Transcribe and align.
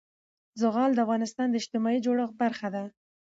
زغال 0.61 0.91
د 0.93 0.99
افغانستان 1.05 1.47
د 1.49 1.55
اجتماعي 1.61 1.99
جوړښت 2.05 2.35
برخه 2.43 2.67
ده. 2.75 2.83